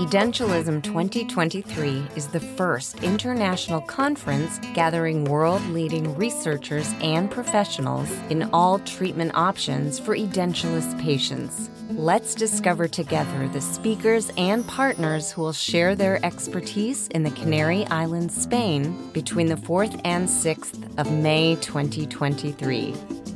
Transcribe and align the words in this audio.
Edentulism 0.00 0.82
2023 0.82 2.06
is 2.16 2.26
the 2.28 2.40
first 2.40 3.04
international 3.04 3.82
conference 3.82 4.58
gathering 4.72 5.26
world 5.26 5.60
leading 5.66 6.16
researchers 6.16 6.90
and 7.02 7.30
professionals 7.30 8.10
in 8.30 8.48
all 8.54 8.78
treatment 8.78 9.30
options 9.34 9.98
for 9.98 10.16
edentulous 10.16 10.98
patients. 11.02 11.68
Let's 11.90 12.34
discover 12.34 12.88
together 12.88 13.46
the 13.48 13.60
speakers 13.60 14.32
and 14.38 14.66
partners 14.66 15.30
who 15.30 15.42
will 15.42 15.52
share 15.52 15.94
their 15.94 16.24
expertise 16.24 17.08
in 17.08 17.22
the 17.22 17.30
Canary 17.32 17.84
Islands, 17.88 18.34
Spain, 18.34 19.10
between 19.12 19.48
the 19.48 19.56
4th 19.56 20.00
and 20.06 20.26
6th 20.26 20.98
of 20.98 21.12
May 21.12 21.56
2023. 21.56 23.29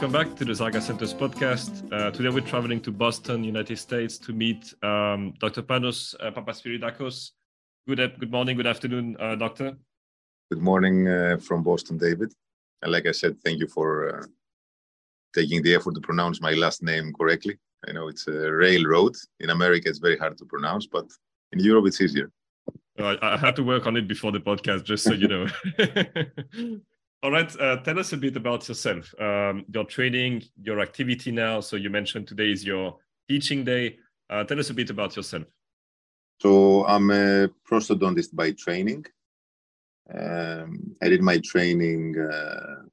Welcome 0.00 0.28
back 0.28 0.34
to 0.38 0.46
the 0.46 0.54
Zaga 0.54 0.80
Centers 0.80 1.12
podcast. 1.12 1.92
Uh, 1.92 2.10
today 2.10 2.30
we're 2.30 2.40
traveling 2.40 2.80
to 2.80 2.90
Boston, 2.90 3.44
United 3.44 3.78
States, 3.78 4.16
to 4.16 4.32
meet 4.32 4.72
um, 4.82 5.34
Dr. 5.40 5.60
Panos 5.60 6.14
uh, 6.20 6.30
Papaspyridakos. 6.30 7.32
Good, 7.86 8.18
good 8.18 8.30
morning, 8.30 8.56
good 8.56 8.66
afternoon, 8.66 9.14
uh, 9.20 9.34
doctor. 9.34 9.76
Good 10.50 10.62
morning 10.62 11.06
uh, 11.06 11.36
from 11.36 11.62
Boston, 11.62 11.98
David. 11.98 12.32
And 12.80 12.92
like 12.92 13.04
I 13.04 13.12
said, 13.12 13.36
thank 13.44 13.60
you 13.60 13.66
for 13.66 14.20
uh, 14.20 14.26
taking 15.34 15.62
the 15.62 15.74
effort 15.74 15.96
to 15.96 16.00
pronounce 16.00 16.40
my 16.40 16.52
last 16.52 16.82
name 16.82 17.12
correctly. 17.12 17.58
I 17.86 17.92
know 17.92 18.08
it's 18.08 18.26
a 18.26 18.50
railroad. 18.50 19.16
In 19.40 19.50
America, 19.50 19.90
it's 19.90 19.98
very 19.98 20.16
hard 20.16 20.38
to 20.38 20.46
pronounce, 20.46 20.86
but 20.86 21.04
in 21.52 21.60
Europe, 21.60 21.88
it's 21.88 22.00
easier. 22.00 22.32
I, 22.98 23.18
I 23.20 23.36
had 23.36 23.54
to 23.56 23.62
work 23.62 23.86
on 23.86 23.98
it 23.98 24.08
before 24.08 24.32
the 24.32 24.40
podcast, 24.40 24.84
just 24.84 25.04
so 25.04 25.12
you 25.12 25.28
know. 25.28 25.46
All 27.22 27.30
right. 27.30 27.54
Uh, 27.60 27.76
tell 27.82 27.98
us 27.98 28.14
a 28.14 28.16
bit 28.16 28.36
about 28.36 28.66
yourself, 28.66 29.14
um, 29.20 29.66
your 29.74 29.84
training, 29.84 30.42
your 30.62 30.80
activity 30.80 31.30
now. 31.30 31.60
So 31.60 31.76
you 31.76 31.90
mentioned 31.90 32.26
today 32.26 32.50
is 32.50 32.64
your 32.64 32.96
teaching 33.28 33.62
day. 33.62 33.98
Uh, 34.30 34.44
tell 34.44 34.58
us 34.58 34.70
a 34.70 34.74
bit 34.74 34.88
about 34.88 35.16
yourself. 35.16 35.44
So 36.40 36.86
I'm 36.86 37.10
a 37.10 37.50
prosthodontist 37.70 38.34
by 38.34 38.52
training. 38.52 39.04
Um, 40.18 40.96
I 41.02 41.10
did 41.10 41.20
my 41.20 41.38
training 41.44 42.16
uh, 42.18 42.84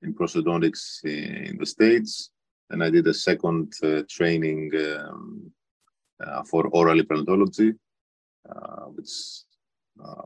in 0.00 0.14
prosthodontics 0.14 1.04
in 1.04 1.58
the 1.58 1.66
States, 1.66 2.30
and 2.70 2.82
I 2.82 2.88
did 2.88 3.06
a 3.06 3.12
second 3.12 3.74
uh, 3.82 4.02
training 4.08 4.70
um, 4.76 5.52
uh, 6.24 6.42
for 6.44 6.68
oral 6.68 7.02
implantology, 7.02 7.76
uh, 8.48 8.84
which 8.86 9.10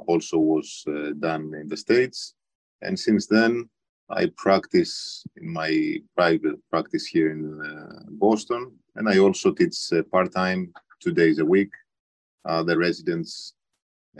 also 0.06 0.38
was 0.38 0.84
done 1.18 1.54
in 1.54 1.66
the 1.66 1.76
States 1.76 2.34
and 2.82 2.98
since 2.98 3.26
then, 3.26 3.68
I 4.10 4.30
practice 4.36 5.24
in 5.36 5.52
my 5.52 5.96
private 6.16 6.56
practice 6.70 7.06
here 7.06 7.30
in 7.30 7.60
uh, 7.60 8.04
Boston, 8.10 8.72
and 8.96 9.08
I 9.08 9.18
also 9.18 9.52
teach 9.52 9.76
uh, 9.92 10.02
part 10.10 10.32
time, 10.32 10.72
two 11.00 11.12
days 11.12 11.38
a 11.38 11.44
week, 11.44 11.70
uh, 12.44 12.62
the 12.62 12.76
residents 12.76 13.54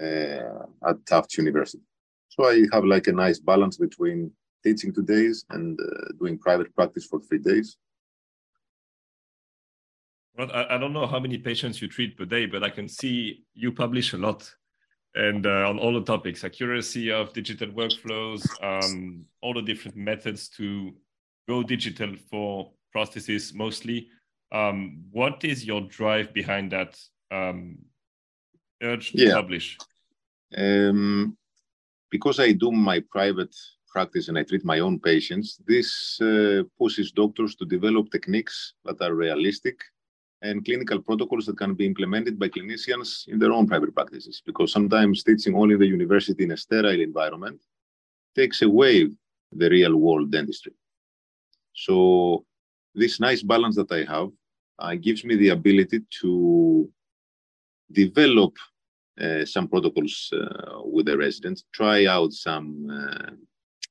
uh, 0.00 0.66
at 0.86 1.04
Tufts 1.06 1.38
University. 1.38 1.82
So 2.28 2.48
I 2.48 2.66
have 2.72 2.84
like 2.84 3.06
a 3.06 3.12
nice 3.12 3.38
balance 3.38 3.78
between 3.78 4.30
teaching 4.62 4.92
two 4.92 5.04
days 5.04 5.44
and 5.50 5.78
uh, 5.80 6.12
doing 6.20 6.38
private 6.38 6.74
practice 6.74 7.06
for 7.06 7.20
three 7.20 7.38
days. 7.38 7.76
Well, 10.36 10.50
I, 10.52 10.74
I 10.74 10.78
don't 10.78 10.92
know 10.92 11.06
how 11.06 11.18
many 11.18 11.38
patients 11.38 11.80
you 11.80 11.88
treat 11.88 12.16
per 12.16 12.26
day, 12.26 12.46
but 12.46 12.62
I 12.62 12.70
can 12.70 12.88
see 12.88 13.44
you 13.54 13.72
publish 13.72 14.12
a 14.12 14.18
lot 14.18 14.54
and 15.18 15.46
uh, 15.46 15.68
on 15.68 15.78
all 15.78 15.92
the 15.92 16.04
topics 16.04 16.44
accuracy 16.44 17.10
of 17.10 17.32
digital 17.32 17.68
workflows 17.68 18.46
um, 18.62 19.24
all 19.42 19.52
the 19.52 19.60
different 19.62 19.96
methods 19.96 20.48
to 20.48 20.94
go 21.48 21.62
digital 21.62 22.14
for 22.30 22.70
prosthesis 22.94 23.52
mostly 23.54 24.08
um, 24.52 25.04
what 25.10 25.44
is 25.44 25.64
your 25.64 25.82
drive 25.82 26.32
behind 26.32 26.70
that 26.70 26.98
um, 27.30 27.76
urge 28.82 29.10
to 29.12 29.26
yeah. 29.26 29.34
publish 29.34 29.76
um, 30.56 31.36
because 32.10 32.38
i 32.38 32.52
do 32.52 32.70
my 32.70 33.02
private 33.10 33.54
practice 33.88 34.28
and 34.28 34.38
i 34.38 34.42
treat 34.44 34.64
my 34.64 34.78
own 34.78 35.00
patients 35.00 35.60
this 35.66 36.20
uh, 36.20 36.62
pushes 36.78 37.10
doctors 37.10 37.56
to 37.56 37.64
develop 37.64 38.10
techniques 38.10 38.74
that 38.84 39.00
are 39.02 39.14
realistic 39.14 39.80
and 40.42 40.64
clinical 40.64 41.00
protocols 41.00 41.46
that 41.46 41.58
can 41.58 41.74
be 41.74 41.86
implemented 41.86 42.38
by 42.38 42.48
clinicians 42.48 43.26
in 43.28 43.38
their 43.38 43.52
own 43.52 43.66
private 43.66 43.94
practices. 43.94 44.42
Because 44.44 44.72
sometimes 44.72 45.24
teaching 45.24 45.56
only 45.56 45.76
the 45.76 45.86
university 45.86 46.44
in 46.44 46.52
a 46.52 46.56
sterile 46.56 47.00
environment 47.00 47.60
takes 48.34 48.62
away 48.62 49.08
the 49.52 49.68
real 49.70 49.96
world 49.96 50.30
dentistry. 50.30 50.72
So, 51.74 52.44
this 52.94 53.20
nice 53.20 53.42
balance 53.42 53.76
that 53.76 53.90
I 53.92 54.04
have 54.12 54.30
uh, 54.78 54.94
gives 54.94 55.24
me 55.24 55.36
the 55.36 55.50
ability 55.50 56.00
to 56.20 56.88
develop 57.90 58.54
uh, 59.20 59.44
some 59.44 59.68
protocols 59.68 60.32
uh, 60.32 60.80
with 60.84 61.06
the 61.06 61.16
residents, 61.16 61.64
try 61.72 62.06
out 62.06 62.32
some 62.32 62.88
uh, 62.90 63.30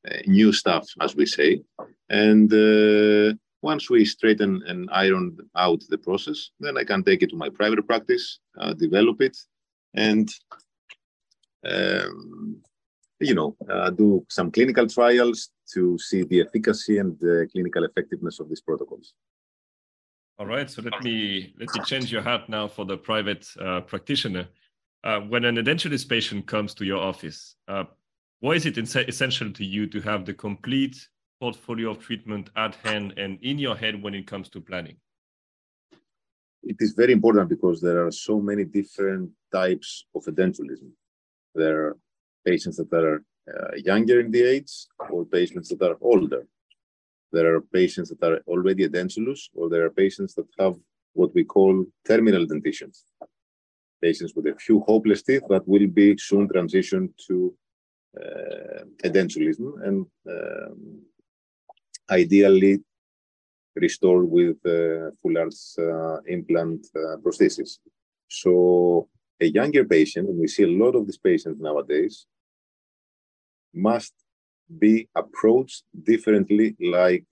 uh, 0.10 0.18
new 0.26 0.54
stuff, 0.54 0.88
as 1.02 1.16
we 1.16 1.26
say, 1.26 1.62
and 2.10 2.52
uh, 2.54 3.34
once 3.62 3.90
we 3.90 4.06
straighten 4.06 4.62
and 4.68 4.90
iron 4.92 5.38
out 5.56 5.84
the 5.90 5.98
process, 5.98 6.52
then 6.60 6.78
I 6.78 6.84
can 6.84 7.04
take 7.04 7.24
it 7.24 7.30
to 7.32 7.36
my 7.36 7.50
private 7.50 7.86
practice, 7.88 8.40
uh, 8.60 8.74
develop 8.74 9.22
it, 9.22 9.38
and 9.94 10.30
um, 11.66 12.62
you 13.20 13.34
know 13.34 13.56
uh, 13.70 13.90
do 13.90 14.26
some 14.30 14.52
clinical 14.52 14.88
trials 14.88 15.50
to 15.74 15.98
see 15.98 16.24
the 16.24 16.42
efficacy 16.42 17.00
and 17.00 17.20
the 17.20 17.48
clinical 17.52 17.84
effectiveness 17.84 18.40
of 18.40 18.48
these 18.48 18.62
protocols. 18.62 19.14
All 20.40 20.46
right, 20.46 20.70
so 20.70 20.84
let 20.84 21.02
me 21.04 21.54
let 21.60 21.74
me 21.74 21.82
change 21.84 22.12
your 22.12 22.22
hat 22.22 22.48
now 22.48 22.68
for 22.68 22.86
the 22.86 22.98
private 22.98 23.48
uh, 23.60 23.82
practitioner. 23.82 24.48
Uh, 25.04 25.20
when 25.22 25.46
an 25.46 25.58
edentulous 25.58 26.08
patient 26.08 26.46
comes 26.46 26.74
to 26.76 26.86
your 26.86 27.02
office, 27.02 27.56
uh, 27.68 27.86
why 28.40 28.54
is 28.54 28.66
it 28.68 28.78
essential 28.78 29.52
to 29.52 29.66
you 29.66 29.88
to 29.88 30.00
have 30.02 30.26
the 30.26 30.34
complete 30.34 30.96
portfolio 31.40 31.92
of 31.92 32.00
treatment 32.00 32.50
at 32.56 32.76
hand 32.76 33.14
and 33.18 33.40
in 33.42 33.60
your 33.60 33.76
head 33.76 34.02
when 34.02 34.14
it 34.14 34.28
comes 34.28 34.50
to 34.50 34.62
planning? 34.62 34.98
It 36.64 36.78
is 36.80 36.94
very 36.94 37.14
important 37.14 37.50
because 37.50 37.80
there 37.80 38.06
are 38.06 38.12
so 38.12 38.40
many 38.42 38.66
different 38.66 39.32
types 39.52 40.06
of 40.16 40.26
edentulism. 40.26 40.90
There 41.56 41.78
are 41.86 41.98
patients 42.46 42.78
that 42.78 42.94
are 42.94 43.24
uh, 43.48 43.76
younger 43.78 44.20
in 44.20 44.32
the 44.32 44.44
age 44.44 44.72
or 45.10 45.26
patients 45.26 45.70
that 45.70 45.82
are 45.82 45.98
older. 46.02 46.46
There 47.32 47.56
are 47.56 47.62
patients 47.62 48.10
that 48.10 48.24
are 48.24 48.42
already 48.48 48.88
edentulous 48.88 49.42
or 49.54 49.70
there 49.70 49.86
are 49.86 49.90
patients 49.90 50.34
that 50.36 50.48
have 50.60 50.76
what 51.14 51.34
we 51.34 51.44
call 51.44 51.86
terminal 52.06 52.46
dentitions. 52.46 53.04
Patients 54.02 54.34
with 54.36 54.48
a 54.48 54.56
few 54.56 54.80
hopeless 54.82 55.24
teeth 55.24 55.44
that 55.50 55.68
will 55.68 55.88
be 55.88 56.18
soon 56.18 56.48
transitioned 56.48 57.10
to 57.28 57.54
uh, 58.20 58.84
edentulism 59.04 59.68
and 59.88 60.06
um, 60.30 61.02
ideally 62.10 62.80
restored 63.76 64.30
with 64.30 64.58
uh, 64.66 65.12
full 65.22 65.38
arch 65.38 65.56
uh, 65.80 66.18
implant 66.28 66.88
uh, 66.96 67.18
prosthesis. 67.18 67.78
So 68.28 69.08
a 69.40 69.48
younger 69.48 69.86
patient, 69.86 70.28
and 70.30 70.40
we 70.40 70.48
see 70.48 70.64
a 70.64 70.78
lot 70.84 70.96
of 70.96 71.06
these 71.06 71.18
patients 71.18 71.60
nowadays, 71.60 72.26
must 73.74 74.14
be 74.80 75.08
approached 75.16 75.84
differently, 76.04 76.76
like 76.80 77.24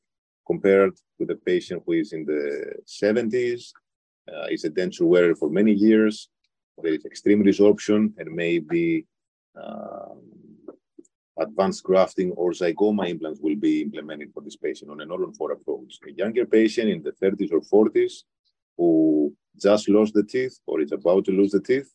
compared 0.46 0.94
with 1.20 1.32
a 1.32 1.36
patient 1.36 1.82
who 1.86 1.94
is 1.94 2.14
in 2.14 2.26
the 2.26 2.76
70s, 2.86 3.72
uh, 4.32 4.48
is 4.50 4.64
a 4.66 4.70
denture 4.70 5.08
wearer 5.08 5.36
for 5.36 5.50
many 5.50 5.74
years, 5.74 6.30
there 6.82 6.94
is 6.94 7.06
extreme 7.06 7.44
resorption 7.44 8.12
and 8.18 8.30
maybe 8.32 9.06
um, 9.56 10.22
advanced 11.38 11.84
grafting 11.84 12.32
or 12.32 12.52
zygoma 12.52 13.10
implants 13.10 13.40
will 13.42 13.56
be 13.56 13.82
implemented 13.82 14.32
for 14.34 14.42
this 14.42 14.56
patient 14.56 14.90
on 14.92 15.02
an 15.02 15.12
all 15.12 15.24
on 15.24 15.34
four 15.34 15.52
approach. 15.52 16.00
A 16.08 16.12
younger 16.12 16.46
patient 16.46 16.90
in 16.90 17.04
the 17.04 17.12
30s 17.12 17.52
or 17.52 17.62
40s 17.62 18.24
who 18.78 19.34
just 19.62 19.90
lost 19.90 20.14
the 20.14 20.24
teeth 20.24 20.60
or 20.66 20.82
is 20.82 20.92
about 20.92 21.26
to 21.26 21.32
lose 21.32 21.52
the 21.52 21.62
teeth 21.62 21.92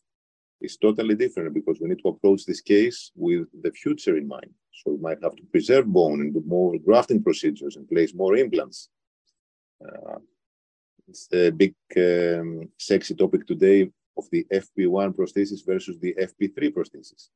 is 0.61 0.77
totally 0.77 1.15
different 1.15 1.53
because 1.53 1.79
we 1.79 1.89
need 1.89 1.99
to 2.03 2.09
approach 2.09 2.45
this 2.45 2.61
case 2.61 3.11
with 3.15 3.47
the 3.63 3.71
future 3.71 4.17
in 4.17 4.27
mind. 4.27 4.51
So 4.71 4.91
we 4.91 4.97
might 4.97 5.21
have 5.23 5.35
to 5.35 5.43
preserve 5.51 5.87
bone 5.87 6.21
and 6.21 6.33
do 6.33 6.43
more 6.45 6.77
grafting 6.77 7.23
procedures 7.23 7.75
and 7.75 7.89
place 7.89 8.13
more 8.13 8.35
implants. 8.35 8.89
Uh, 9.83 10.19
it's 11.07 11.27
a 11.33 11.49
big, 11.49 11.73
um, 11.97 12.69
sexy 12.77 13.15
topic 13.15 13.45
today 13.47 13.89
of 14.17 14.25
the 14.31 14.45
FP1 14.53 15.15
prosthesis 15.15 15.65
versus 15.65 15.97
the 15.99 16.13
FP3 16.19 16.71
prosthesis. 16.71 17.29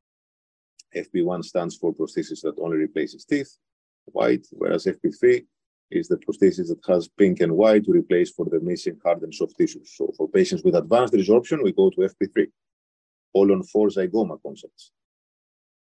FP1 0.96 1.44
stands 1.44 1.76
for 1.76 1.94
prosthesis 1.94 2.42
that 2.42 2.60
only 2.60 2.78
replaces 2.78 3.26
teeth, 3.26 3.58
white, 4.06 4.46
whereas 4.52 4.86
FP3 4.86 5.46
is 5.92 6.08
the 6.08 6.18
prosthesis 6.18 6.68
that 6.70 6.84
has 6.88 7.08
pink 7.08 7.42
and 7.42 7.52
white 7.52 7.86
to 7.86 7.92
replace 7.92 8.32
for 8.32 8.46
the 8.46 8.60
missing 8.60 8.98
hard 9.04 9.22
and 9.24 9.34
soft 9.34 9.58
tissues. 9.58 9.94
So 9.96 10.12
for 10.18 10.28
patients 10.28 10.64
with 10.64 10.76
advanced 10.76 11.14
resorption, 11.14 11.64
we 11.64 11.72
go 11.72 11.90
to 11.92 11.98
FP3, 11.98 12.48
all 13.34 13.52
on 13.52 13.64
four 13.64 13.90
zygoma 13.90 14.42
concepts. 14.42 14.92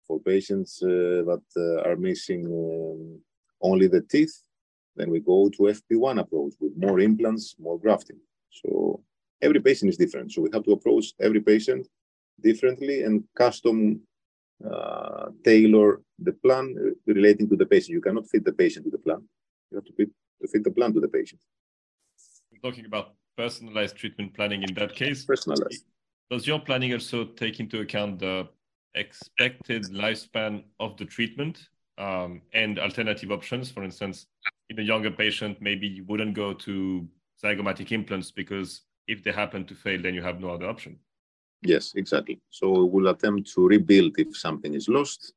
For 0.07 0.21
patients 0.21 0.83
uh, 0.83 1.25
that 1.31 1.45
uh, 1.57 1.89
are 1.89 1.97
missing 1.97 2.45
um, 2.47 3.21
only 3.63 3.89
the 3.89 4.03
teeth, 4.03 4.37
Then 4.97 5.11
we 5.11 5.21
go 5.21 5.49
to 5.49 5.63
FP1 5.63 6.21
approach 6.21 6.55
with 6.61 6.73
more 6.77 7.01
implants, 7.01 7.57
more 7.59 7.79
grafting. 7.79 8.19
So 8.51 9.03
every 9.43 9.61
patient 9.61 9.89
is 9.89 9.97
different. 9.97 10.33
So 10.33 10.43
we 10.43 10.51
have 10.53 10.65
to 10.65 10.73
approach 10.73 11.07
every 11.21 11.41
patient 11.41 11.89
differently 12.41 13.03
and 13.03 13.25
custom 13.35 14.01
uh, 14.63 15.31
tailor 15.45 16.01
the 16.19 16.33
plan 16.33 16.95
relating 17.07 17.49
to 17.49 17.57
the 17.57 17.67
patient. 17.67 17.91
You 17.91 18.01
cannot 18.01 18.29
fit 18.29 18.45
the 18.45 18.53
patient 18.53 18.85
to 18.87 18.91
the 18.91 18.99
plan. 18.99 19.23
You 19.71 19.77
have 19.79 19.85
to 19.85 19.93
fit, 19.93 20.11
to 20.43 20.49
fit 20.49 20.65
the 20.65 20.71
plan 20.71 20.93
to 20.95 21.01
the 21.01 21.09
patient. 21.09 21.41
Talking 22.63 22.87
about 22.87 23.15
personalized 23.37 23.97
treatment 23.97 24.35
planning 24.35 24.63
in 24.63 24.75
that 24.75 24.95
case. 24.95 25.25
Personalized. 25.25 25.85
Does 26.31 26.47
your 26.47 26.61
planning 26.61 26.93
also 26.93 27.25
take 27.25 27.61
into 27.61 27.81
account 27.81 28.21
the 28.21 28.49
expected 28.95 29.85
lifespan 29.85 30.63
of 30.81 30.97
the 30.97 31.05
treatment 31.05 31.69
um, 31.99 32.41
and 32.53 32.79
alternative 32.79 33.31
options? 33.31 33.71
For 33.71 33.85
instance, 33.85 34.27
in 34.71 34.79
a 34.79 34.83
younger 34.83 35.11
patient, 35.11 35.61
maybe 35.61 35.87
you 35.87 36.05
wouldn't 36.05 36.35
go 36.35 36.55
to 36.55 37.07
zygomatic 37.43 37.93
implants 37.93 38.31
because 38.31 38.83
if 39.07 39.23
they 39.23 39.33
happen 39.33 39.65
to 39.67 39.75
fail, 39.75 40.01
then 40.01 40.15
you 40.15 40.23
have 40.23 40.41
no 40.41 40.51
other 40.51 40.67
option. 40.67 40.99
Yes, 41.65 41.95
exactly. 41.97 42.41
So 42.51 42.85
we'll 42.85 43.09
attempt 43.09 43.51
to 43.55 43.67
rebuild 43.67 44.19
if 44.19 44.37
something 44.37 44.75
is 44.75 44.89
lost, 44.89 45.33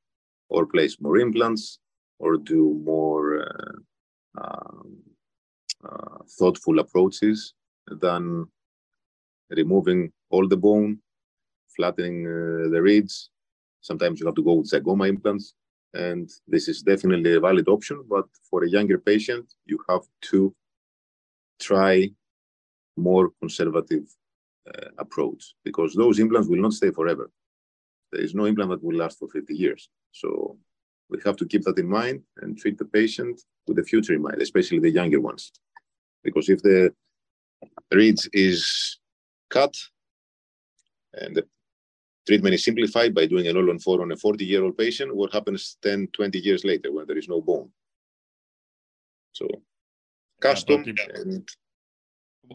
or 0.49 0.65
place 0.65 0.99
more 0.99 1.17
implants, 1.17 1.79
or 2.19 2.37
do 2.37 2.81
more 2.83 3.43
uh, 3.43 4.41
um, 4.43 4.97
uh, 5.83 6.19
thoughtful 6.39 6.79
approaches 6.79 7.53
than 7.87 8.47
removing 9.49 10.11
all 10.29 10.47
the 10.47 10.57
bone, 10.57 10.99
flattening 11.75 12.25
uh, 12.27 12.69
the 12.69 12.81
ridge. 12.81 13.13
Sometimes 13.81 14.19
you 14.19 14.25
have 14.25 14.35
to 14.35 14.43
go 14.43 14.53
with 14.55 14.69
zygoma 14.71 15.07
implants, 15.09 15.53
and 15.93 16.29
this 16.47 16.67
is 16.67 16.81
definitely 16.81 17.35
a 17.35 17.39
valid 17.39 17.67
option. 17.69 18.03
But 18.09 18.25
for 18.49 18.63
a 18.63 18.69
younger 18.69 18.97
patient, 18.97 19.53
you 19.65 19.79
have 19.89 20.03
to 20.31 20.53
try 21.59 22.09
more 22.97 23.31
conservative 23.39 24.05
uh, 24.67 24.89
approach 24.97 25.55
because 25.63 25.93
those 25.93 26.19
implants 26.19 26.47
will 26.47 26.61
not 26.61 26.73
stay 26.73 26.91
forever. 26.91 27.29
There 28.11 28.21
is 28.21 28.33
no 28.33 28.45
implant 28.45 28.71
that 28.71 28.83
will 28.83 28.95
last 28.95 29.19
for 29.19 29.27
50 29.27 29.53
years. 29.53 29.89
So 30.11 30.57
we 31.09 31.19
have 31.25 31.37
to 31.37 31.45
keep 31.45 31.63
that 31.63 31.77
in 31.77 31.87
mind 31.87 32.21
and 32.41 32.57
treat 32.57 32.77
the 32.77 32.85
patient 32.85 33.41
with 33.67 33.77
the 33.77 33.83
future 33.83 34.13
in 34.13 34.21
mind, 34.21 34.41
especially 34.41 34.79
the 34.79 34.89
younger 34.89 35.19
ones. 35.19 35.51
Because 36.23 36.49
if 36.49 36.61
the 36.61 36.93
ridge 37.93 38.29
is 38.33 38.97
cut 39.49 39.73
and 41.13 41.35
the 41.35 41.45
treatment 42.25 42.55
is 42.55 42.63
simplified 42.63 43.15
by 43.15 43.25
doing 43.25 43.47
an 43.47 43.57
all 43.57 43.69
on 43.69 43.79
four 43.79 44.01
on 44.01 44.11
a 44.11 44.17
40 44.17 44.45
year 44.45 44.63
old 44.63 44.77
patient, 44.77 45.15
what 45.15 45.33
happens 45.33 45.77
10, 45.81 46.09
20 46.13 46.39
years 46.39 46.65
later 46.65 46.91
when 46.91 47.07
there 47.07 47.17
is 47.17 47.29
no 47.29 47.41
bone? 47.41 47.69
So 49.33 49.47
custom 50.41 50.83
and 51.13 51.47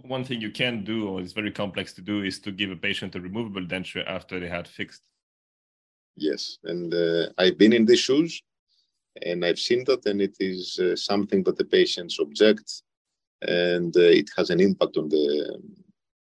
one 0.02 0.24
thing 0.24 0.40
you 0.40 0.50
can 0.50 0.84
do, 0.84 1.08
or 1.08 1.20
it's 1.20 1.32
very 1.32 1.50
complex 1.50 1.92
to 1.94 2.02
do, 2.02 2.22
is 2.22 2.38
to 2.40 2.52
give 2.52 2.70
a 2.70 2.76
patient 2.76 3.14
a 3.14 3.20
removable 3.20 3.62
denture 3.62 4.04
after 4.06 4.40
they 4.40 4.48
had 4.48 4.66
fixed. 4.66 5.02
Yes, 6.16 6.58
and 6.64 6.92
uh, 6.92 7.28
I've 7.38 7.58
been 7.58 7.72
in 7.72 7.86
these 7.86 8.00
shoes, 8.00 8.42
and 9.24 9.44
I've 9.44 9.58
seen 9.58 9.84
that, 9.84 10.04
and 10.06 10.20
it 10.20 10.36
is 10.40 10.78
uh, 10.78 10.96
something 10.96 11.42
that 11.44 11.56
the 11.56 11.64
patients 11.64 12.18
object, 12.20 12.82
and 13.42 13.96
uh, 13.96 14.00
it 14.00 14.30
has 14.36 14.50
an 14.50 14.60
impact 14.60 14.96
on 14.96 15.08
the 15.08 15.60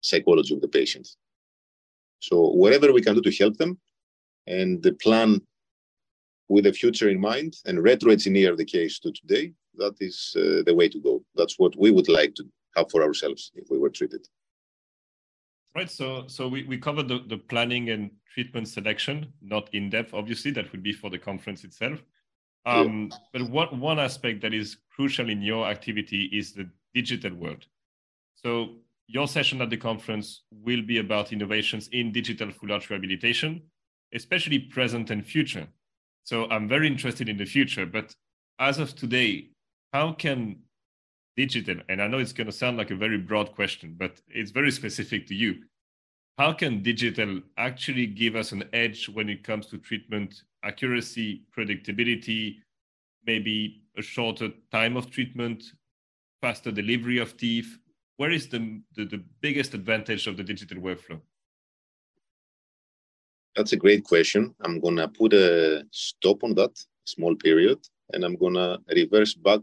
psychology 0.00 0.54
of 0.54 0.60
the 0.60 0.68
patient. 0.68 1.08
So 2.20 2.50
whatever 2.50 2.92
we 2.92 3.02
can 3.02 3.14
do 3.14 3.22
to 3.22 3.36
help 3.36 3.56
them, 3.56 3.78
and 4.46 4.82
the 4.82 4.92
plan 4.94 5.40
with 6.48 6.64
the 6.64 6.72
future 6.72 7.08
in 7.08 7.20
mind, 7.20 7.56
and 7.66 7.82
retro 7.82 8.10
engineer 8.10 8.56
the 8.56 8.64
case 8.64 8.98
to 9.00 9.12
today, 9.12 9.52
that 9.76 9.94
is 10.00 10.34
uh, 10.36 10.62
the 10.64 10.74
way 10.74 10.88
to 10.88 10.98
go. 10.98 11.22
That's 11.36 11.58
what 11.58 11.76
we 11.78 11.90
would 11.90 12.08
like 12.08 12.34
to 12.36 12.44
have 12.78 12.90
for 12.90 13.02
ourselves 13.02 13.50
if 13.54 13.70
we 13.70 13.78
were 13.78 13.90
treated. 13.90 14.26
Right. 15.76 15.90
So 15.90 16.24
so 16.26 16.48
we, 16.48 16.64
we 16.64 16.78
covered 16.78 17.08
the, 17.08 17.18
the 17.28 17.38
planning 17.38 17.90
and 17.90 18.10
treatment 18.34 18.68
selection, 18.68 19.32
not 19.40 19.68
in 19.72 19.90
depth, 19.90 20.14
obviously, 20.14 20.50
that 20.52 20.70
would 20.72 20.82
be 20.82 20.92
for 20.92 21.10
the 21.10 21.18
conference 21.18 21.64
itself. 21.64 21.98
Um, 22.66 23.10
yeah. 23.10 23.18
But 23.32 23.50
one, 23.50 23.80
one 23.80 23.98
aspect 23.98 24.40
that 24.42 24.54
is 24.54 24.78
crucial 24.94 25.28
in 25.28 25.42
your 25.42 25.66
activity 25.66 26.30
is 26.32 26.52
the 26.52 26.68
digital 26.94 27.34
world. 27.34 27.66
So 28.34 28.76
your 29.06 29.26
session 29.26 29.62
at 29.62 29.70
the 29.70 29.76
conference 29.76 30.42
will 30.50 30.82
be 30.82 30.98
about 30.98 31.32
innovations 31.32 31.88
in 31.88 32.12
digital 32.12 32.50
full 32.50 32.72
arch 32.72 32.90
rehabilitation, 32.90 33.62
especially 34.14 34.58
present 34.58 35.10
and 35.10 35.24
future. 35.24 35.66
So 36.24 36.46
I'm 36.50 36.68
very 36.68 36.86
interested 36.86 37.28
in 37.28 37.38
the 37.38 37.46
future, 37.46 37.86
but 37.86 38.14
as 38.58 38.78
of 38.78 38.94
today, 38.94 39.50
how 39.92 40.12
can 40.12 40.58
digital, 41.38 41.76
and 41.88 42.02
I 42.02 42.08
know 42.08 42.18
it's 42.18 42.32
going 42.32 42.48
to 42.48 42.52
sound 42.52 42.78
like 42.78 42.90
a 42.90 42.96
very 42.96 43.16
broad 43.16 43.52
question, 43.54 43.94
but 43.96 44.20
it's 44.28 44.50
very 44.50 44.72
specific 44.72 45.28
to 45.28 45.36
you. 45.36 45.52
How 46.36 46.52
can 46.52 46.82
digital 46.82 47.40
actually 47.56 48.06
give 48.06 48.34
us 48.34 48.50
an 48.50 48.64
edge 48.72 49.08
when 49.08 49.28
it 49.28 49.44
comes 49.44 49.66
to 49.66 49.78
treatment 49.78 50.42
accuracy, 50.64 51.42
predictability, 51.56 52.56
maybe 53.24 53.82
a 53.96 54.02
shorter 54.02 54.48
time 54.72 54.96
of 54.96 55.10
treatment, 55.10 55.62
faster 56.42 56.72
delivery 56.72 57.18
of 57.18 57.36
teeth? 57.36 57.70
Where 58.16 58.32
is 58.32 58.48
the, 58.48 58.80
the, 58.96 59.04
the 59.04 59.22
biggest 59.40 59.74
advantage 59.74 60.26
of 60.26 60.36
the 60.36 60.42
digital 60.42 60.78
workflow? 60.78 61.20
That's 63.54 63.74
a 63.74 63.82
great 63.84 64.02
question. 64.02 64.56
I'm 64.64 64.80
going 64.80 64.96
to 64.96 65.06
put 65.06 65.32
a 65.34 65.84
stop 65.92 66.42
on 66.42 66.54
that 66.54 66.74
small 67.04 67.36
period 67.36 67.78
and 68.12 68.24
I'm 68.24 68.36
going 68.36 68.54
to 68.54 68.80
reverse 68.92 69.34
back 69.34 69.60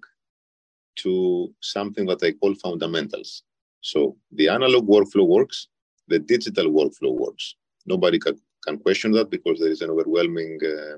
to 0.98 1.54
something 1.62 2.06
that 2.08 2.24
I 2.24 2.32
call 2.34 2.56
fundamentals. 2.56 3.44
So 3.82 4.18
the 4.32 4.50
analog 4.50 4.88
workflow 4.88 5.28
works, 5.28 5.68
the 6.08 6.20
digital 6.20 6.68
workflow 6.68 7.14
works. 7.14 7.56
Nobody 7.86 8.20
can, 8.20 8.40
can 8.66 8.78
question 8.80 9.12
that 9.14 9.30
because 9.30 9.60
there 9.60 9.70
is 9.72 9.82
an 9.82 9.92
overwhelming 9.92 10.60
uh, 10.64 10.98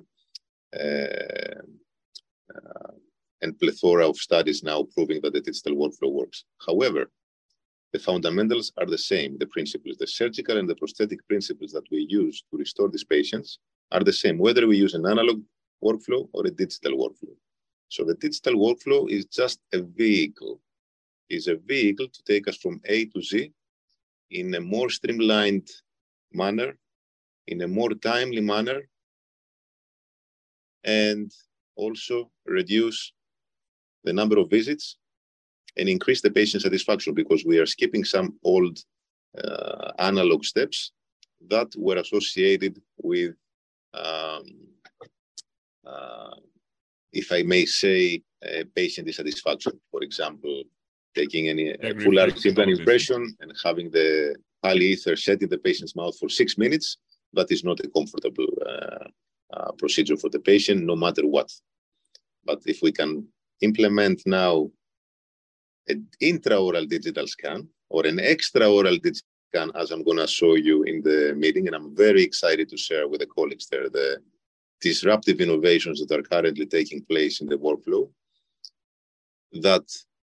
uh, 0.77 1.61
uh, 2.55 2.91
and 3.41 3.59
plethora 3.59 4.07
of 4.07 4.17
studies 4.17 4.63
now 4.63 4.87
proving 4.95 5.21
that 5.21 5.33
the 5.33 5.41
digital 5.41 5.73
workflow 5.73 6.11
works. 6.11 6.45
However, 6.65 7.11
the 7.93 7.99
fundamentals 7.99 8.71
are 8.77 8.85
the 8.85 8.97
same. 8.97 9.37
The 9.37 9.47
principles, 9.47 9.97
the 9.97 10.07
surgical 10.07 10.57
and 10.57 10.69
the 10.69 10.75
prosthetic 10.75 11.25
principles 11.27 11.71
that 11.71 11.89
we 11.91 12.05
use 12.09 12.43
to 12.51 12.57
restore 12.57 12.89
these 12.89 13.03
patients 13.03 13.59
are 13.91 14.03
the 14.03 14.13
same, 14.13 14.37
whether 14.37 14.67
we 14.67 14.77
use 14.77 14.93
an 14.93 15.05
analog 15.05 15.41
workflow 15.83 16.27
or 16.33 16.45
a 16.45 16.51
digital 16.51 16.93
workflow. 16.97 17.35
So 17.89 18.03
the 18.03 18.15
digital 18.15 18.55
workflow 18.55 19.09
is 19.09 19.25
just 19.25 19.59
a 19.73 19.81
vehicle, 19.81 20.59
is 21.29 21.47
a 21.47 21.55
vehicle 21.55 22.07
to 22.07 22.23
take 22.23 22.47
us 22.47 22.57
from 22.57 22.81
A 22.85 23.05
to 23.05 23.21
Z 23.21 23.51
in 24.31 24.53
a 24.55 24.61
more 24.61 24.89
streamlined 24.89 25.69
manner, 26.33 26.77
in 27.47 27.61
a 27.61 27.67
more 27.67 27.93
timely 27.93 28.41
manner, 28.41 28.81
and 30.83 31.31
also 31.75 32.29
reduce 32.45 33.13
the 34.03 34.13
number 34.13 34.37
of 34.37 34.49
visits 34.49 34.97
and 35.77 35.87
increase 35.87 36.21
the 36.21 36.31
patient 36.31 36.63
satisfaction 36.63 37.13
because 37.13 37.45
we 37.45 37.57
are 37.59 37.65
skipping 37.65 38.03
some 38.03 38.37
old 38.43 38.79
uh, 39.43 39.91
analog 39.99 40.43
steps 40.43 40.91
that 41.49 41.67
were 41.77 41.97
associated 41.97 42.81
with 42.97 43.35
um, 43.93 44.45
uh, 45.85 46.35
if 47.17 47.31
I 47.31 47.41
may 47.41 47.65
say, 47.65 48.21
uh, 48.45 48.63
patient 48.75 49.07
dissatisfaction. 49.07 49.73
For 49.91 50.03
example, 50.03 50.63
taking 51.15 51.49
any 51.49 51.75
full 52.03 52.19
arch 52.19 52.45
implant 52.45 52.71
impression 52.77 53.35
and 53.41 53.51
having 53.65 53.89
the 53.89 54.35
polyether 54.63 55.17
set 55.17 55.41
in 55.41 55.49
the 55.49 55.57
patient's 55.57 55.95
mouth 55.95 56.15
for 56.19 56.29
six 56.29 56.57
minutes, 56.57 56.97
that 57.33 57.51
is 57.51 57.63
not 57.63 57.79
a 57.79 57.89
comfortable 57.89 58.51
uh, 58.71 59.07
uh, 59.55 59.71
procedure 59.81 60.17
for 60.17 60.29
the 60.29 60.39
patient, 60.39 60.85
no 60.85 60.95
matter 60.95 61.25
what. 61.25 61.49
But 62.45 62.59
if 62.65 62.79
we 62.81 62.91
can 62.91 63.27
implement 63.61 64.21
now 64.25 64.69
an 65.87 66.07
intraoral 66.21 66.87
digital 66.87 67.25
scan 67.25 67.67
or 67.89 68.05
an 68.05 68.17
extraoral 68.17 69.01
digital 69.01 69.33
scan, 69.49 69.71
as 69.75 69.89
I'm 69.89 70.03
going 70.03 70.17
to 70.17 70.27
show 70.27 70.53
you 70.55 70.83
in 70.83 71.01
the 71.01 71.33
meeting, 71.35 71.65
and 71.67 71.75
I'm 71.75 71.95
very 71.95 72.21
excited 72.21 72.69
to 72.69 72.77
share 72.77 73.07
with 73.07 73.21
the 73.21 73.27
colleagues 73.37 73.67
there 73.71 73.89
the 73.89 74.19
disruptive 74.81 75.41
innovations 75.41 76.05
that 76.05 76.17
are 76.17 76.21
currently 76.21 76.65
taking 76.65 77.03
place 77.05 77.41
in 77.41 77.47
the 77.47 77.57
workflow 77.57 78.09
that 79.61 79.85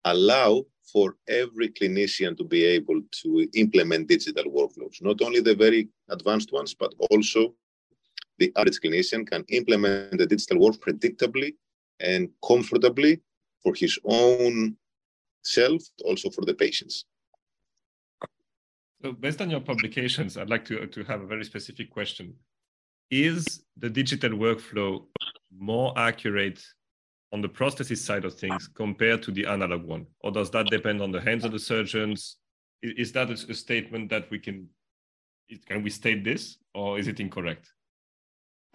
allow 0.04 0.64
for 0.92 1.16
every 1.28 1.68
clinician 1.68 2.36
to 2.36 2.44
be 2.44 2.64
able 2.64 3.00
to 3.10 3.48
implement 3.54 4.06
digital 4.06 4.44
workflows. 4.44 5.02
Not 5.02 5.20
only 5.20 5.40
the 5.40 5.54
very 5.54 5.88
advanced 6.10 6.52
ones, 6.52 6.74
but 6.74 6.94
also 7.10 7.54
the 8.38 8.52
average 8.56 8.80
clinician 8.84 9.26
can 9.26 9.44
implement 9.48 10.18
the 10.18 10.26
digital 10.26 10.60
work 10.60 10.76
predictably 10.76 11.54
and 12.00 12.28
comfortably 12.46 13.20
for 13.62 13.74
his 13.74 13.98
own 14.04 14.76
self, 15.42 15.82
also 16.04 16.30
for 16.30 16.44
the 16.44 16.54
patients. 16.54 17.04
So 19.02 19.12
based 19.12 19.40
on 19.40 19.50
your 19.50 19.60
publications, 19.60 20.36
I'd 20.36 20.50
like 20.50 20.64
to, 20.66 20.86
to 20.86 21.04
have 21.04 21.22
a 21.22 21.26
very 21.26 21.44
specific 21.44 21.90
question 21.90 22.34
is 23.10 23.64
the 23.76 23.90
digital 23.90 24.30
workflow 24.30 25.04
more 25.58 25.92
accurate 25.96 26.62
on 27.32 27.40
the 27.40 27.48
prosthesis 27.48 27.98
side 27.98 28.24
of 28.24 28.34
things 28.34 28.68
compared 28.68 29.22
to 29.22 29.30
the 29.30 29.46
analog 29.46 29.84
one? 29.84 30.06
Or 30.20 30.30
does 30.30 30.50
that 30.50 30.66
depend 30.66 31.02
on 31.02 31.12
the 31.12 31.20
hands 31.20 31.44
of 31.44 31.52
the 31.52 31.58
surgeons? 31.58 32.36
Is 32.82 33.12
that 33.12 33.30
a 33.30 33.54
statement 33.54 34.10
that 34.10 34.30
we 34.30 34.38
can, 34.38 34.68
can 35.66 35.82
we 35.82 35.90
state 35.90 36.24
this 36.24 36.58
or 36.74 36.98
is 36.98 37.08
it 37.08 37.20
incorrect? 37.20 37.72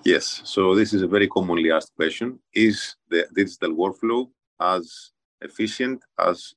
Yes. 0.03 0.41
So 0.45 0.75
this 0.75 0.93
is 0.93 1.01
a 1.01 1.07
very 1.07 1.27
commonly 1.27 1.71
asked 1.71 1.93
question. 1.95 2.39
Is 2.53 2.95
the 3.09 3.27
digital 3.35 3.71
workflow 3.71 4.29
as 4.59 5.11
efficient, 5.41 6.03
as 6.19 6.53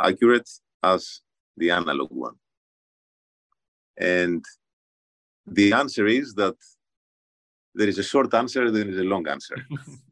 accurate 0.00 0.48
as 0.82 1.20
the 1.56 1.70
analog 1.70 2.10
one? 2.10 2.34
And 3.96 4.44
the 5.46 5.72
answer 5.72 6.06
is 6.06 6.34
that 6.34 6.56
there 7.74 7.88
is 7.88 7.98
a 7.98 8.02
short 8.02 8.32
answer, 8.34 8.70
there 8.70 8.88
is 8.88 8.98
a 8.98 9.04
long 9.04 9.26
answer. 9.28 9.56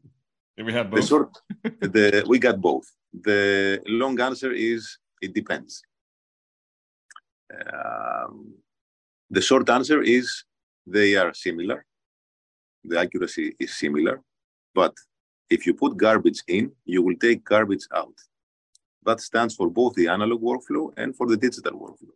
we 0.57 0.73
have 0.73 0.89
both. 0.89 1.01
The 1.01 1.07
short, 1.07 1.37
the, 1.63 2.23
we 2.27 2.39
got 2.39 2.59
both. 2.59 2.85
The 3.13 3.81
long 3.87 4.19
answer 4.19 4.51
is 4.51 4.97
it 5.21 5.33
depends. 5.33 5.81
Um, 7.53 8.55
the 9.29 9.41
short 9.41 9.69
answer 9.69 10.01
is 10.01 10.43
they 10.85 11.15
are 11.15 11.33
similar. 11.33 11.85
The 12.83 12.99
accuracy 12.99 13.55
is 13.59 13.77
similar, 13.77 14.21
but 14.75 14.93
if 15.49 15.65
you 15.65 15.73
put 15.73 15.95
garbage 15.95 16.41
in, 16.47 16.71
you 16.85 17.01
will 17.01 17.15
take 17.15 17.45
garbage 17.45 17.85
out. 17.93 18.15
That 19.05 19.21
stands 19.21 19.55
for 19.55 19.69
both 19.69 19.93
the 19.95 20.07
analog 20.07 20.41
workflow 20.41 20.91
and 20.97 21.15
for 21.15 21.27
the 21.27 21.37
digital 21.37 21.73
workflow. 21.73 22.15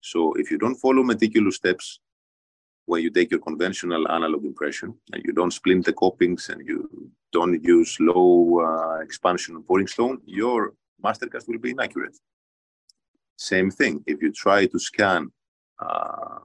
So 0.00 0.34
if 0.34 0.50
you 0.50 0.58
don't 0.58 0.76
follow 0.76 1.02
meticulous 1.02 1.56
steps 1.56 2.00
when 2.86 3.02
you 3.02 3.10
take 3.10 3.30
your 3.30 3.40
conventional 3.40 4.10
analog 4.10 4.44
impression 4.44 4.94
and 5.12 5.22
you 5.24 5.32
don't 5.32 5.52
splint 5.52 5.84
the 5.84 5.92
copings 5.92 6.48
and 6.50 6.66
you 6.66 7.10
don't 7.32 7.62
use 7.64 7.96
low 8.00 8.60
uh, 8.60 8.98
expansion 9.00 9.60
boring 9.62 9.86
stone, 9.86 10.18
your 10.26 10.74
mastercast 11.02 11.48
will 11.48 11.58
be 11.58 11.70
inaccurate. 11.70 12.16
Same 13.36 13.70
thing, 13.70 14.02
if 14.06 14.22
you 14.22 14.30
try 14.32 14.66
to 14.66 14.78
scan 14.78 15.30
uh, 15.80 16.38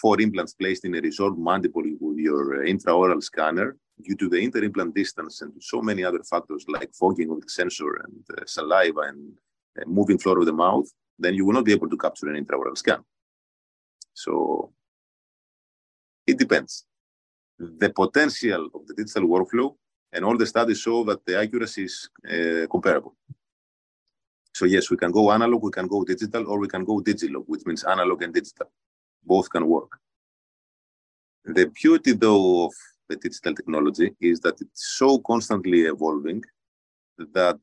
four 0.00 0.20
implants 0.20 0.54
placed 0.54 0.84
in 0.84 0.94
a 0.96 1.00
resorbed 1.00 1.38
mandible 1.38 1.84
with 2.00 2.18
your 2.18 2.64
intraoral 2.64 3.22
scanner, 3.22 3.76
due 4.02 4.16
to 4.16 4.28
the 4.28 4.36
inter-implant 4.36 4.94
distance 4.94 5.40
and 5.42 5.52
so 5.60 5.80
many 5.80 6.04
other 6.04 6.22
factors 6.22 6.64
like 6.68 6.90
fogging 6.92 7.30
of 7.30 7.40
the 7.40 7.48
sensor 7.48 7.94
and 8.04 8.24
uh, 8.36 8.42
saliva 8.46 9.00
and 9.00 9.32
uh, 9.80 9.84
moving 9.86 10.18
floor 10.18 10.38
of 10.38 10.46
the 10.46 10.52
mouth, 10.52 10.86
then 11.18 11.34
you 11.34 11.46
will 11.46 11.54
not 11.54 11.64
be 11.64 11.72
able 11.72 11.88
to 11.88 11.96
capture 11.96 12.28
an 12.28 12.44
intraoral 12.44 12.76
scan. 12.76 13.02
So 14.12 14.72
it 16.26 16.38
depends. 16.38 16.84
The 17.58 17.90
potential 17.90 18.68
of 18.74 18.86
the 18.86 18.94
digital 18.94 19.24
workflow 19.24 19.74
and 20.12 20.24
all 20.24 20.36
the 20.36 20.46
studies 20.46 20.80
show 20.80 21.04
that 21.04 21.24
the 21.24 21.38
accuracy 21.38 21.84
is 21.84 22.10
uh, 22.28 22.66
comparable. 22.70 23.16
So 24.52 24.64
yes, 24.64 24.90
we 24.90 24.96
can 24.96 25.10
go 25.10 25.30
analog, 25.30 25.62
we 25.62 25.70
can 25.70 25.86
go 25.86 26.02
digital, 26.04 26.48
or 26.48 26.58
we 26.58 26.68
can 26.68 26.84
go 26.84 27.00
digital, 27.00 27.42
which 27.42 27.66
means 27.66 27.84
analog 27.84 28.22
and 28.22 28.32
digital. 28.32 28.70
Both 29.24 29.50
can 29.50 29.66
work. 29.66 29.98
The 31.44 31.66
beauty, 31.66 32.12
though, 32.12 32.66
of 32.66 32.74
the 33.08 33.16
digital 33.16 33.54
technology 33.54 34.14
is 34.20 34.40
that 34.40 34.60
it's 34.60 34.96
so 34.96 35.18
constantly 35.18 35.82
evolving 35.82 36.42
that 37.18 37.60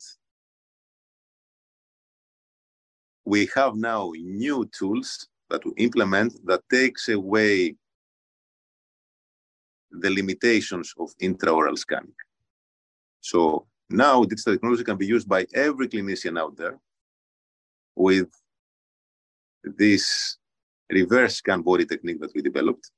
we 3.26 3.50
have 3.56 3.76
now 3.76 4.12
new 4.16 4.70
tools 4.78 5.28
that 5.50 5.66
we 5.66 5.72
implement 5.78 6.46
that 6.46 6.62
takes 6.70 7.10
away 7.10 7.76
the 10.00 10.10
limitations 10.10 10.94
of 10.98 11.12
intraoral 11.22 11.78
scanning. 11.78 12.14
So 13.22 13.68
now 13.90 14.24
digital 14.24 14.54
technology 14.54 14.84
can 14.84 14.98
be 14.98 15.06
used 15.06 15.28
by 15.28 15.46
every 15.54 15.88
clinician 15.88 16.40
out 16.40 16.58
there 16.58 16.78
with 17.96 18.30
this 19.64 20.38
reverse 20.90 21.36
scan 21.36 21.62
body 21.62 21.86
technique 21.86 22.20
that 22.22 22.34
we 22.34 22.42
developed. 22.42 22.92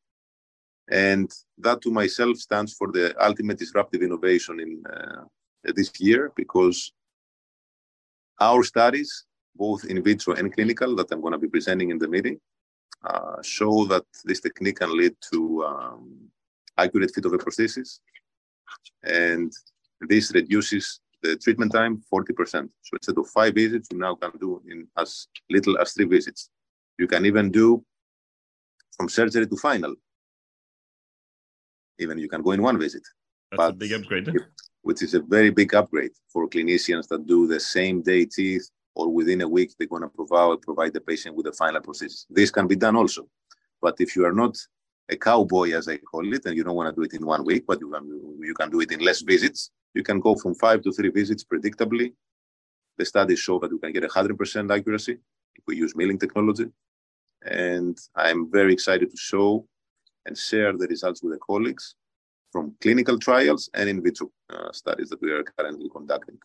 And 0.89 1.31
that 1.57 1.81
to 1.81 1.91
myself 1.91 2.37
stands 2.37 2.73
for 2.73 2.91
the 2.91 3.15
ultimate 3.23 3.57
disruptive 3.57 4.03
innovation 4.03 4.59
in 4.59 4.83
uh, 4.85 5.23
this 5.73 5.91
year 5.99 6.31
because 6.35 6.91
our 8.39 8.63
studies, 8.63 9.25
both 9.55 9.85
in 9.85 10.03
vitro 10.03 10.35
and 10.35 10.53
clinical, 10.53 10.95
that 10.95 11.11
I'm 11.11 11.21
going 11.21 11.33
to 11.33 11.39
be 11.39 11.47
presenting 11.47 11.89
in 11.89 11.97
the 11.97 12.07
meeting, 12.07 12.39
uh, 13.03 13.41
show 13.41 13.85
that 13.85 14.03
this 14.23 14.41
technique 14.41 14.77
can 14.77 14.95
lead 14.95 15.15
to 15.31 15.63
um, 15.65 16.24
accurate 16.77 17.11
fit 17.13 17.25
of 17.25 17.31
the 17.31 17.37
prosthesis. 17.37 17.99
And 19.03 19.51
this 20.01 20.33
reduces 20.33 20.99
the 21.21 21.35
treatment 21.37 21.71
time 21.71 22.01
40%. 22.13 22.69
So 22.81 22.91
instead 22.93 23.17
of 23.17 23.27
five 23.29 23.53
visits, 23.53 23.89
you 23.91 23.97
now 23.97 24.15
can 24.15 24.31
do 24.39 24.61
in 24.69 24.87
as 24.97 25.27
little 25.49 25.77
as 25.79 25.93
three 25.93 26.05
visits. 26.05 26.49
You 26.97 27.07
can 27.07 27.25
even 27.25 27.51
do 27.51 27.83
from 28.95 29.09
surgery 29.09 29.47
to 29.47 29.57
final. 29.57 29.95
Even 31.99 32.17
you 32.17 32.29
can 32.29 32.41
go 32.41 32.51
in 32.51 32.61
one 32.61 32.77
visit. 32.79 33.03
That's 33.51 33.57
but 33.57 33.69
a 33.71 33.73
big 33.73 33.93
upgrade. 33.93 34.29
Eh? 34.29 34.33
Which 34.81 35.01
is 35.01 35.13
a 35.13 35.21
very 35.21 35.49
big 35.49 35.73
upgrade 35.73 36.11
for 36.31 36.47
clinicians 36.47 37.07
that 37.07 37.25
do 37.25 37.47
the 37.47 37.59
same 37.59 38.01
day 38.01 38.25
teeth 38.25 38.69
or 38.95 39.09
within 39.09 39.41
a 39.41 39.47
week, 39.47 39.73
they're 39.77 39.87
going 39.87 40.01
to 40.03 40.07
provide, 40.07 40.61
provide 40.61 40.93
the 40.93 41.01
patient 41.01 41.35
with 41.35 41.47
a 41.47 41.51
final 41.51 41.81
prosthesis. 41.81 42.25
This 42.29 42.49
can 42.49 42.65
be 42.67 42.75
done 42.75 42.95
also. 42.95 43.27
But 43.81 43.95
if 43.99 44.15
you 44.15 44.25
are 44.25 44.31
not 44.31 44.57
a 45.09 45.17
cowboy, 45.17 45.71
as 45.71 45.87
I 45.87 45.97
call 45.97 46.33
it, 46.33 46.45
and 46.45 46.55
you 46.55 46.63
don't 46.63 46.75
want 46.75 46.89
to 46.89 46.95
do 46.95 47.05
it 47.05 47.13
in 47.13 47.25
one 47.25 47.43
week, 47.45 47.65
but 47.67 47.79
you 47.79 47.89
can 47.91 48.05
you 48.41 48.53
can 48.53 48.69
do 48.69 48.81
it 48.81 48.91
in 48.91 48.99
less 48.99 49.21
visits. 49.21 49.71
You 49.93 50.03
can 50.03 50.19
go 50.19 50.35
from 50.35 50.55
five 50.55 50.81
to 50.83 50.91
three 50.91 51.09
visits 51.09 51.43
predictably. 51.43 52.13
The 52.97 53.05
studies 53.05 53.39
show 53.39 53.59
that 53.59 53.71
you 53.71 53.79
can 53.79 53.91
get 53.91 54.03
100% 54.03 54.75
accuracy 54.75 55.17
if 55.55 55.63
we 55.67 55.77
use 55.77 55.95
milling 55.95 56.19
technology. 56.19 56.67
And 57.43 57.97
I'm 58.15 58.51
very 58.51 58.73
excited 58.73 59.11
to 59.11 59.17
show 59.17 59.67
and 60.25 60.37
share 60.37 60.73
the 60.75 60.87
results 60.87 61.21
with 61.21 61.33
the 61.33 61.39
colleagues 61.39 61.95
from 62.51 62.75
clinical 62.81 63.19
trials 63.19 63.69
and 63.73 63.89
in 63.89 64.01
vitro 64.01 64.31
uh, 64.49 64.71
studies 64.71 65.09
that 65.09 65.21
we 65.21 65.31
are 65.31 65.43
currently 65.43 65.89
conducting. 65.89 66.37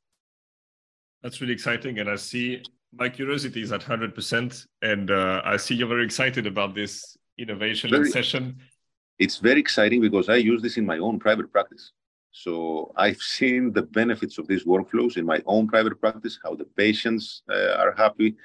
That's 1.22 1.40
really 1.40 1.52
exciting. 1.52 1.98
And 1.98 2.10
I 2.10 2.16
see 2.16 2.62
my 2.92 3.08
curiosity 3.08 3.62
is 3.62 3.72
at 3.72 3.82
100%. 3.82 4.66
And 4.82 5.10
uh, 5.10 5.42
I 5.44 5.56
see 5.56 5.74
you're 5.74 5.88
very 5.88 6.04
excited 6.04 6.46
about 6.46 6.74
this 6.74 7.16
innovation 7.38 7.90
very, 7.90 8.10
session. 8.10 8.58
It's 9.18 9.38
very 9.38 9.60
exciting 9.60 10.00
because 10.00 10.28
I 10.28 10.37
use 10.37 10.62
this 10.62 10.76
in 10.76 10.87
my 10.87 10.99
own 10.99 11.18
private 11.18 11.52
practice. 11.52 11.92
So 12.32 12.92
I've 12.96 13.20
seen 13.20 13.72
the 13.72 13.82
benefits 13.82 14.38
of 14.38 14.46
these 14.46 14.64
workflows 14.64 15.16
in 15.16 15.26
my 15.26 15.42
own 15.46 15.66
private 15.66 16.00
practice, 16.00 16.38
how 16.42 16.54
the 16.54 16.64
patients 16.64 17.42
uh, 17.50 17.75
are 17.78 17.94
happy. 17.96 18.37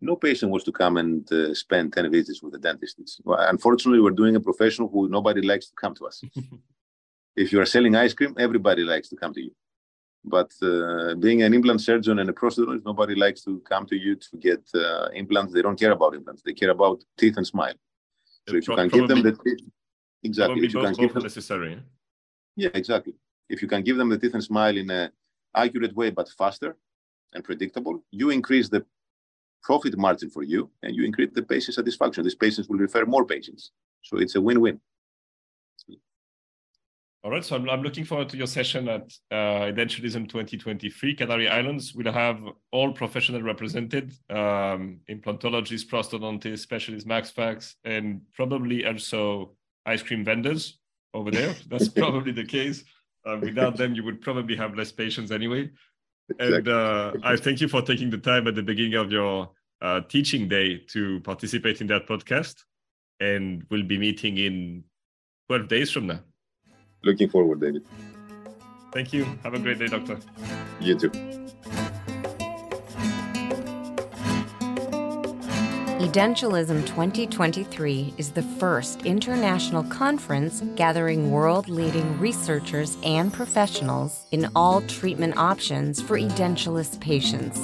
No 0.00 0.16
patient 0.16 0.50
wants 0.50 0.64
to 0.64 0.72
come 0.72 0.96
and 0.96 1.30
uh, 1.32 1.52
spend 1.54 1.92
10 1.92 2.10
visits 2.10 2.42
with 2.42 2.54
a 2.54 2.58
dentist. 2.58 2.98
It's, 2.98 3.20
unfortunately, 3.26 4.00
we're 4.00 4.10
doing 4.10 4.36
a 4.36 4.40
profession 4.40 4.88
who 4.90 5.08
nobody 5.08 5.42
likes 5.42 5.66
to 5.66 5.74
come 5.74 5.94
to 5.96 6.06
us. 6.06 6.22
if 7.36 7.52
you 7.52 7.60
are 7.60 7.66
selling 7.66 7.94
ice 7.96 8.14
cream, 8.14 8.34
everybody 8.38 8.82
likes 8.82 9.08
to 9.10 9.16
come 9.16 9.34
to 9.34 9.42
you. 9.42 9.50
But 10.24 10.52
uh, 10.62 11.14
being 11.14 11.42
an 11.42 11.54
implant 11.54 11.80
surgeon 11.80 12.18
and 12.18 12.28
a 12.30 12.32
prosthodontist, 12.32 12.84
nobody 12.84 13.14
likes 13.14 13.42
to 13.44 13.60
come 13.60 13.86
to 13.86 13.96
you 13.96 14.16
to 14.16 14.36
get 14.38 14.62
uh, 14.74 15.08
implants. 15.14 15.52
They 15.52 15.62
don't 15.62 15.78
care 15.78 15.92
about 15.92 16.14
implants. 16.14 16.42
They 16.42 16.54
care 16.54 16.70
about 16.70 17.02
teeth 17.16 17.36
and 17.36 17.46
smile. 17.46 17.74
So 18.48 18.56
if 18.56 18.68
you 18.68 18.76
can 18.76 18.88
give 18.88 19.08
them 19.08 19.22
the 19.22 19.32
teeth, 19.32 19.60
exactly. 20.22 20.64
If 20.64 20.74
you 20.74 20.80
can 20.80 20.94
give 20.94 21.14
them 21.14 21.22
necessary. 21.22 21.82
Yeah, 22.56 22.70
exactly. 22.74 23.14
If 23.48 23.62
you 23.62 23.68
can 23.68 23.82
give 23.82 23.96
them 23.96 24.08
the 24.08 24.18
teeth 24.18 24.34
and 24.34 24.42
smile 24.42 24.76
in 24.76 24.90
a 24.90 25.10
accurate 25.54 25.94
way 25.94 26.10
but 26.10 26.28
faster 26.36 26.76
and 27.34 27.44
predictable, 27.44 28.02
you 28.10 28.30
increase 28.30 28.68
the 28.68 28.84
profit 29.62 29.96
margin 29.98 30.30
for 30.30 30.42
you 30.42 30.70
and 30.82 30.94
you 30.96 31.04
increase 31.04 31.30
the 31.34 31.42
patient 31.42 31.74
satisfaction. 31.74 32.24
These 32.24 32.34
patients 32.34 32.68
will 32.68 32.78
refer 32.78 33.04
more 33.04 33.24
patients. 33.24 33.72
So 34.02 34.18
it's 34.18 34.34
a 34.34 34.40
win-win. 34.40 34.80
All 37.24 37.32
right, 37.32 37.44
so 37.44 37.56
I'm, 37.56 37.68
I'm 37.68 37.82
looking 37.82 38.04
forward 38.04 38.28
to 38.28 38.36
your 38.36 38.46
session 38.46 38.88
at 38.88 39.12
uh, 39.32 39.66
Edentulism 39.72 40.28
2023. 40.28 41.16
Canary 41.16 41.48
Islands 41.48 41.92
will 41.92 42.12
have 42.12 42.40
all 42.70 42.92
professional 42.92 43.42
represented, 43.42 44.12
um, 44.30 45.00
implantologists, 45.10 45.84
prosthodontists, 45.84 46.60
specialists, 46.60 47.06
max 47.06 47.32
facs, 47.32 47.74
and 47.84 48.20
probably 48.34 48.86
also 48.86 49.56
ice 49.84 50.00
cream 50.00 50.24
vendors 50.24 50.78
over 51.12 51.32
there. 51.32 51.56
That's 51.68 51.88
probably 51.88 52.30
the 52.30 52.44
case. 52.44 52.84
Uh, 53.26 53.38
without 53.40 53.76
them, 53.76 53.96
you 53.96 54.04
would 54.04 54.20
probably 54.20 54.54
have 54.54 54.76
less 54.76 54.92
patients 54.92 55.32
anyway. 55.32 55.70
And 56.38 56.68
uh, 56.68 57.14
I 57.24 57.34
thank 57.34 57.60
you 57.60 57.66
for 57.66 57.82
taking 57.82 58.10
the 58.10 58.18
time 58.18 58.46
at 58.46 58.54
the 58.54 58.62
beginning 58.62 58.94
of 58.94 59.10
your 59.10 59.50
uh, 59.82 60.02
teaching 60.02 60.46
day 60.46 60.78
to 60.90 61.18
participate 61.20 61.80
in 61.80 61.88
that 61.88 62.06
podcast. 62.06 62.62
And 63.18 63.66
we'll 63.70 63.82
be 63.82 63.98
meeting 63.98 64.38
in 64.38 64.84
12 65.48 65.66
days 65.66 65.90
from 65.90 66.06
now. 66.06 66.20
Looking 67.02 67.28
forward, 67.28 67.60
David. 67.60 67.84
Thank 68.92 69.12
you. 69.12 69.24
Have 69.42 69.54
a 69.54 69.58
great 69.58 69.78
day, 69.78 69.86
Doctor. 69.86 70.18
You 70.80 70.98
too. 70.98 71.10
Edentulism 75.98 76.86
2023 76.86 78.14
is 78.18 78.30
the 78.30 78.42
first 78.42 79.04
international 79.04 79.82
conference 79.84 80.62
gathering 80.76 81.32
world 81.32 81.68
leading 81.68 82.18
researchers 82.20 82.96
and 83.02 83.32
professionals 83.32 84.24
in 84.30 84.48
all 84.54 84.80
treatment 84.82 85.36
options 85.36 86.00
for 86.00 86.16
edentulous 86.16 86.98
patients. 87.00 87.58